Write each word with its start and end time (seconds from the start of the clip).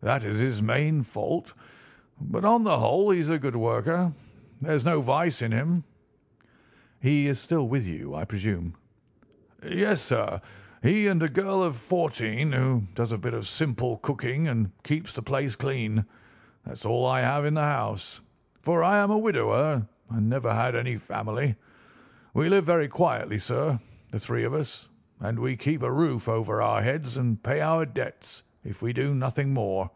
That 0.00 0.22
is 0.22 0.38
his 0.38 0.62
main 0.62 1.02
fault, 1.02 1.54
but 2.20 2.44
on 2.44 2.62
the 2.62 2.78
whole 2.78 3.10
he's 3.10 3.30
a 3.30 3.38
good 3.38 3.56
worker. 3.56 4.12
There's 4.62 4.84
no 4.84 5.00
vice 5.02 5.42
in 5.42 5.50
him." 5.50 5.82
"He 7.00 7.26
is 7.26 7.40
still 7.40 7.66
with 7.66 7.84
you, 7.84 8.14
I 8.14 8.24
presume?" 8.24 8.74
"Yes, 9.68 10.00
sir. 10.00 10.40
He 10.84 11.08
and 11.08 11.20
a 11.20 11.28
girl 11.28 11.64
of 11.64 11.74
fourteen, 11.74 12.52
who 12.52 12.84
does 12.94 13.10
a 13.10 13.18
bit 13.18 13.34
of 13.34 13.48
simple 13.48 13.96
cooking 13.96 14.46
and 14.46 14.70
keeps 14.84 15.12
the 15.12 15.20
place 15.20 15.56
clean—that's 15.56 16.86
all 16.86 17.04
I 17.04 17.20
have 17.22 17.44
in 17.44 17.54
the 17.54 17.62
house, 17.62 18.20
for 18.62 18.84
I 18.84 18.98
am 18.98 19.10
a 19.10 19.18
widower 19.18 19.88
and 20.10 20.30
never 20.30 20.54
had 20.54 20.76
any 20.76 20.96
family. 20.96 21.56
We 22.34 22.48
live 22.48 22.64
very 22.64 22.86
quietly, 22.86 23.38
sir, 23.38 23.80
the 24.12 24.20
three 24.20 24.44
of 24.44 24.54
us; 24.54 24.88
and 25.18 25.40
we 25.40 25.56
keep 25.56 25.82
a 25.82 25.90
roof 25.92 26.28
over 26.28 26.62
our 26.62 26.82
heads 26.82 27.16
and 27.16 27.42
pay 27.42 27.60
our 27.60 27.84
debts, 27.84 28.44
if 28.64 28.82
we 28.82 28.92
do 28.92 29.14
nothing 29.14 29.54
more. 29.54 29.88